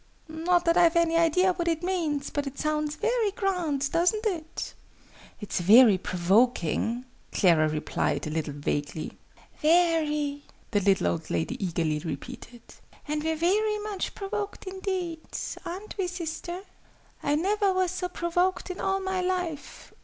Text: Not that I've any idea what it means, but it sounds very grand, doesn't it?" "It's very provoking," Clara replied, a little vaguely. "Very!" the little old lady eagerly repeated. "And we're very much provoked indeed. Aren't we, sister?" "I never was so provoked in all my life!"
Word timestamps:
Not 0.27 0.65
that 0.65 0.77
I've 0.77 0.95
any 0.95 1.15
idea 1.15 1.53
what 1.53 1.67
it 1.67 1.83
means, 1.83 2.31
but 2.31 2.47
it 2.47 2.57
sounds 2.57 2.95
very 2.95 3.29
grand, 3.29 3.91
doesn't 3.91 4.25
it?" 4.25 4.73
"It's 5.39 5.59
very 5.59 5.99
provoking," 5.99 7.05
Clara 7.31 7.69
replied, 7.69 8.25
a 8.25 8.31
little 8.31 8.55
vaguely. 8.55 9.19
"Very!" 9.61 10.41
the 10.71 10.79
little 10.79 11.05
old 11.05 11.29
lady 11.29 11.63
eagerly 11.63 11.99
repeated. 11.99 12.63
"And 13.07 13.23
we're 13.23 13.35
very 13.35 13.77
much 13.77 14.15
provoked 14.15 14.63
indeed. 14.65 15.21
Aren't 15.65 15.95
we, 15.99 16.07
sister?" 16.07 16.61
"I 17.21 17.35
never 17.35 17.71
was 17.71 17.91
so 17.91 18.09
provoked 18.09 18.71
in 18.71 18.81
all 18.81 19.01
my 19.01 19.21
life!" 19.21 19.93